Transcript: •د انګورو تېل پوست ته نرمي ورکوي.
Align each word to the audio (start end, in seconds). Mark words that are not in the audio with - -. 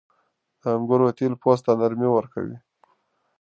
•د 0.61 0.63
انګورو 0.75 1.15
تېل 1.17 1.33
پوست 1.41 1.63
ته 1.67 1.71
نرمي 1.79 2.09
ورکوي. 2.13 2.57